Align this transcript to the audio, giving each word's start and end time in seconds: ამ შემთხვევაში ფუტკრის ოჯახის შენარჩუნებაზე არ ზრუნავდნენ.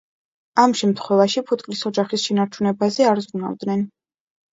ამ 0.61 0.71
შემთხვევაში 0.77 1.43
ფუტკრის 1.51 1.83
ოჯახის 1.89 2.23
შენარჩუნებაზე 2.29 3.07
არ 3.11 3.21
ზრუნავდნენ. 3.27 3.85